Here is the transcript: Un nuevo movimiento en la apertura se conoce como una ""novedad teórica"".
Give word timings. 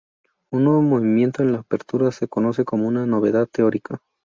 Un 0.51 0.63
nuevo 0.63 0.81
movimiento 0.81 1.43
en 1.43 1.51
la 1.51 1.59
apertura 1.59 2.11
se 2.11 2.27
conoce 2.27 2.65
como 2.65 2.87
una 2.87 3.05
""novedad 3.05 3.45
teórica"". 3.45 4.01